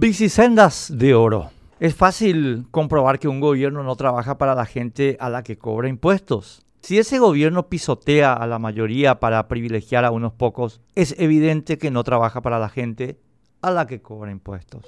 Bicisendas 0.00 0.90
de 0.96 1.14
oro. 1.14 1.50
Es 1.78 1.94
fácil 1.94 2.64
comprobar 2.70 3.18
que 3.18 3.28
un 3.28 3.38
gobierno 3.38 3.82
no 3.82 3.96
trabaja 3.96 4.38
para 4.38 4.54
la 4.54 4.64
gente 4.64 5.18
a 5.20 5.28
la 5.28 5.42
que 5.42 5.58
cobra 5.58 5.90
impuestos. 5.90 6.64
Si 6.80 6.96
ese 6.96 7.18
gobierno 7.18 7.68
pisotea 7.68 8.32
a 8.32 8.46
la 8.46 8.58
mayoría 8.58 9.20
para 9.20 9.46
privilegiar 9.46 10.06
a 10.06 10.10
unos 10.10 10.32
pocos, 10.32 10.80
es 10.94 11.14
evidente 11.18 11.76
que 11.76 11.90
no 11.90 12.02
trabaja 12.02 12.40
para 12.40 12.58
la 12.58 12.70
gente 12.70 13.20
a 13.60 13.70
la 13.70 13.86
que 13.86 14.00
cobra 14.00 14.30
impuestos. 14.30 14.86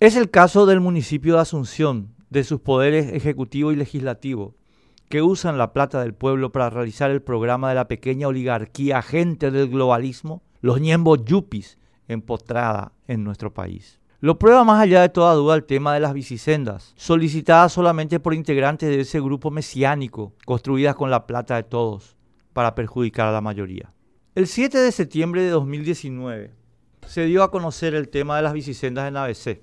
Es 0.00 0.16
el 0.16 0.28
caso 0.28 0.66
del 0.66 0.80
municipio 0.80 1.36
de 1.36 1.40
Asunción, 1.40 2.14
de 2.28 2.44
sus 2.44 2.60
poderes 2.60 3.10
ejecutivo 3.10 3.72
y 3.72 3.76
legislativo, 3.76 4.54
que 5.08 5.22
usan 5.22 5.56
la 5.56 5.72
plata 5.72 6.02
del 6.02 6.12
pueblo 6.12 6.52
para 6.52 6.68
realizar 6.68 7.10
el 7.10 7.22
programa 7.22 7.70
de 7.70 7.76
la 7.76 7.88
pequeña 7.88 8.28
oligarquía 8.28 8.98
agente 8.98 9.50
del 9.50 9.70
globalismo, 9.70 10.42
los 10.60 10.78
ñembos 10.78 11.24
yupis, 11.24 11.78
empotrada 12.06 12.92
en 13.08 13.24
nuestro 13.24 13.54
país. 13.54 14.01
Lo 14.22 14.38
prueba 14.38 14.62
más 14.62 14.80
allá 14.80 15.02
de 15.02 15.08
toda 15.08 15.34
duda 15.34 15.56
el 15.56 15.64
tema 15.64 15.94
de 15.94 15.98
las 15.98 16.14
bicisendas, 16.14 16.94
solicitadas 16.96 17.72
solamente 17.72 18.20
por 18.20 18.34
integrantes 18.34 18.88
de 18.88 19.00
ese 19.00 19.20
grupo 19.20 19.50
mesiánico, 19.50 20.32
construidas 20.46 20.94
con 20.94 21.10
la 21.10 21.26
plata 21.26 21.56
de 21.56 21.64
todos, 21.64 22.14
para 22.52 22.76
perjudicar 22.76 23.26
a 23.26 23.32
la 23.32 23.40
mayoría. 23.40 23.92
El 24.36 24.46
7 24.46 24.78
de 24.78 24.92
septiembre 24.92 25.42
de 25.42 25.50
2019 25.50 26.52
se 27.04 27.24
dio 27.24 27.42
a 27.42 27.50
conocer 27.50 27.96
el 27.96 28.10
tema 28.10 28.36
de 28.36 28.42
las 28.42 28.52
bicisendas 28.52 29.08
en 29.08 29.16
ABC. 29.16 29.60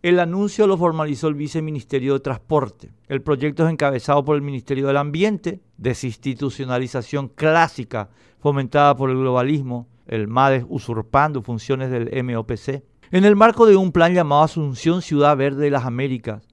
El 0.00 0.20
anuncio 0.20 0.66
lo 0.66 0.78
formalizó 0.78 1.28
el 1.28 1.34
Viceministerio 1.34 2.14
de 2.14 2.20
Transporte. 2.20 2.90
El 3.08 3.20
proyecto 3.20 3.66
es 3.66 3.70
encabezado 3.70 4.24
por 4.24 4.36
el 4.36 4.42
Ministerio 4.42 4.86
del 4.86 4.96
Ambiente, 4.96 5.60
desinstitucionalización 5.76 7.28
clásica 7.28 8.08
fomentada 8.38 8.96
por 8.96 9.10
el 9.10 9.18
globalismo, 9.18 9.86
el 10.06 10.28
MADES 10.28 10.64
usurpando 10.66 11.42
funciones 11.42 11.90
del 11.90 12.24
MOPC 12.24 12.82
en 13.10 13.24
el 13.24 13.36
marco 13.36 13.66
de 13.66 13.76
un 13.76 13.92
plan 13.92 14.14
llamado 14.14 14.42
Asunción 14.42 15.00
Ciudad 15.00 15.36
Verde 15.36 15.64
de 15.64 15.70
las 15.70 15.84
Américas, 15.84 16.46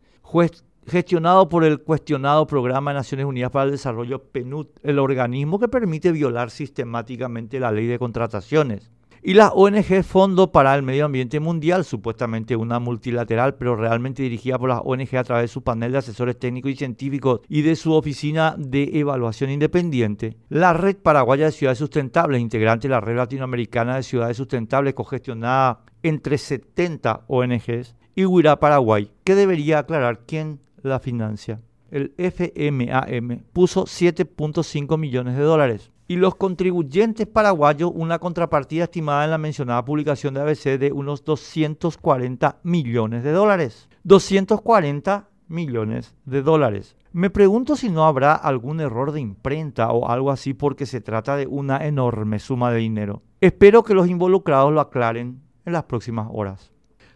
gestionado 0.87 1.49
por 1.49 1.63
el 1.63 1.81
cuestionado 1.81 2.47
Programa 2.47 2.91
de 2.91 2.95
Naciones 2.95 3.25
Unidas 3.25 3.51
para 3.51 3.65
el 3.65 3.71
Desarrollo 3.71 4.23
PNUD, 4.23 4.67
el 4.83 4.99
organismo 4.99 5.59
que 5.59 5.67
permite 5.67 6.11
violar 6.11 6.51
sistemáticamente 6.51 7.59
la 7.59 7.71
ley 7.71 7.87
de 7.87 7.99
contrataciones. 7.99 8.91
Y 9.27 9.33
la 9.33 9.47
ONG 9.47 10.03
Fondo 10.03 10.51
para 10.51 10.75
el 10.75 10.83
Medio 10.83 11.05
Ambiente 11.05 11.39
Mundial, 11.39 11.83
supuestamente 11.83 12.55
una 12.55 12.77
multilateral, 12.77 13.55
pero 13.55 13.75
realmente 13.75 14.21
dirigida 14.21 14.59
por 14.59 14.69
las 14.69 14.81
ONG 14.83 15.17
a 15.17 15.23
través 15.23 15.45
de 15.45 15.47
su 15.47 15.63
panel 15.63 15.93
de 15.93 15.97
asesores 15.97 16.37
técnicos 16.37 16.69
y 16.69 16.75
científicos 16.75 17.41
y 17.49 17.63
de 17.63 17.75
su 17.75 17.93
oficina 17.93 18.53
de 18.55 18.83
evaluación 18.93 19.49
independiente. 19.49 20.37
La 20.49 20.73
Red 20.73 20.97
Paraguaya 20.97 21.45
de 21.45 21.53
Ciudades 21.53 21.79
Sustentables, 21.79 22.39
integrante 22.39 22.87
de 22.87 22.91
la 22.91 23.01
Red 23.01 23.15
Latinoamericana 23.15 23.95
de 23.95 24.03
Ciudades 24.03 24.37
Sustentables, 24.37 24.93
cogestionada 24.93 25.79
entre 26.03 26.37
70 26.37 27.25
ONGs, 27.25 27.95
y 28.13 28.25
Huirá 28.25 28.59
Paraguay, 28.59 29.09
que 29.23 29.33
debería 29.33 29.79
aclarar 29.79 30.19
quién 30.27 30.59
la 30.83 30.99
financia. 30.99 31.61
El 31.89 32.13
FMAM 32.19 33.41
puso 33.53 33.85
7.5 33.85 34.99
millones 34.99 35.35
de 35.35 35.41
dólares 35.41 35.91
y 36.07 36.17
los 36.17 36.35
contribuyentes 36.35 37.27
paraguayos 37.27 37.91
una 37.93 38.19
contrapartida 38.19 38.83
estimada 38.83 39.25
en 39.25 39.31
la 39.31 39.37
mencionada 39.37 39.83
publicación 39.85 40.33
de 40.33 40.41
ABC 40.41 40.77
de 40.77 40.91
unos 40.91 41.23
240 41.23 42.59
millones 42.63 43.23
de 43.23 43.31
dólares. 43.31 43.89
240 44.03 45.29
millones 45.47 46.15
de 46.25 46.41
dólares. 46.41 46.95
Me 47.11 47.29
pregunto 47.29 47.75
si 47.75 47.89
no 47.89 48.05
habrá 48.05 48.33
algún 48.33 48.81
error 48.81 49.11
de 49.11 49.21
imprenta 49.21 49.91
o 49.91 50.09
algo 50.09 50.31
así 50.31 50.53
porque 50.53 50.85
se 50.85 51.01
trata 51.01 51.35
de 51.35 51.47
una 51.47 51.85
enorme 51.85 52.39
suma 52.39 52.71
de 52.71 52.79
dinero. 52.79 53.21
Espero 53.41 53.83
que 53.83 53.93
los 53.93 54.07
involucrados 54.07 54.73
lo 54.73 54.81
aclaren 54.81 55.41
en 55.65 55.73
las 55.73 55.83
próximas 55.83 56.27
horas. 56.31 56.71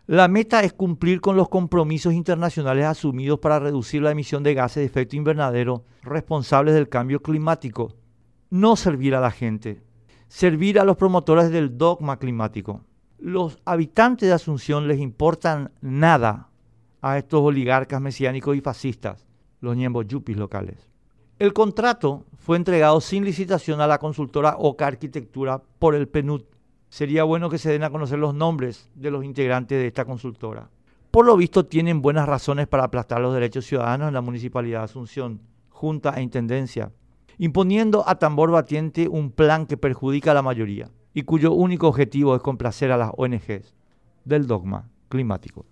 La 0.07 0.27
meta 0.27 0.63
es 0.63 0.73
cumplir 0.73 1.21
con 1.21 1.35
los 1.35 1.49
compromisos 1.49 2.13
internacionales 2.13 2.85
asumidos 2.85 3.39
para 3.39 3.59
reducir 3.59 4.01
la 4.01 4.11
emisión 4.11 4.41
de 4.41 4.55
gases 4.55 4.81
de 4.81 4.85
efecto 4.85 5.15
invernadero 5.15 5.83
responsables 6.01 6.73
del 6.73 6.89
cambio 6.89 7.21
climático 7.21 7.98
no 8.49 8.75
servir 8.75 9.15
a 9.15 9.21
la 9.21 9.31
gente, 9.31 9.81
servir 10.27 10.79
a 10.79 10.83
los 10.83 10.97
promotores 10.97 11.51
del 11.51 11.77
dogma 11.77 12.17
climático. 12.17 12.81
Los 13.17 13.59
habitantes 13.65 14.27
de 14.27 14.33
Asunción 14.33 14.87
les 14.87 14.99
importan 14.99 15.71
nada 15.81 16.49
a 17.01 17.17
estos 17.17 17.41
oligarcas 17.41 18.01
mesiánicos 18.01 18.55
y 18.55 18.61
fascistas, 18.61 19.27
los 19.61 19.75
ñembos 19.75 20.07
yupis 20.07 20.37
locales. 20.37 20.89
El 21.37 21.53
contrato 21.53 22.25
fue 22.37 22.57
entregado 22.57 22.99
sin 23.01 23.23
licitación 23.23 23.81
a 23.81 23.87
la 23.87 23.97
consultora 23.97 24.55
Oca 24.57 24.87
Arquitectura 24.87 25.61
por 25.79 25.95
el 25.95 26.07
PNUD. 26.07 26.43
Sería 26.89 27.23
bueno 27.23 27.49
que 27.49 27.57
se 27.57 27.71
den 27.71 27.83
a 27.83 27.89
conocer 27.89 28.19
los 28.19 28.33
nombres 28.33 28.89
de 28.95 29.11
los 29.11 29.23
integrantes 29.23 29.77
de 29.77 29.87
esta 29.87 30.05
consultora. 30.05 30.69
Por 31.11 31.25
lo 31.25 31.37
visto 31.37 31.65
tienen 31.65 32.01
buenas 32.01 32.27
razones 32.27 32.67
para 32.67 32.83
aplastar 32.83 33.21
los 33.21 33.33
derechos 33.33 33.65
ciudadanos 33.65 34.09
en 34.09 34.13
la 34.13 34.21
Municipalidad 34.21 34.79
de 34.79 34.85
Asunción, 34.85 35.41
Junta 35.69 36.13
e 36.17 36.21
Intendencia 36.21 36.91
imponiendo 37.39 38.03
a 38.05 38.19
tambor 38.19 38.51
batiente 38.51 39.07
un 39.07 39.31
plan 39.31 39.65
que 39.65 39.77
perjudica 39.77 40.31
a 40.31 40.33
la 40.33 40.41
mayoría 40.41 40.91
y 41.13 41.23
cuyo 41.23 41.53
único 41.53 41.87
objetivo 41.87 42.35
es 42.35 42.41
complacer 42.41 42.91
a 42.91 42.97
las 42.97 43.11
ONGs 43.15 43.73
del 44.25 44.45
dogma 44.45 44.89
climático. 45.07 45.65